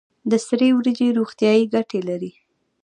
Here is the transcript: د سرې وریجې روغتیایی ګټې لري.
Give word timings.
د 0.29 0.31
سرې 0.45 0.69
وریجې 0.77 1.07
روغتیایی 1.17 1.71
ګټې 1.73 1.99
لري. 2.09 2.31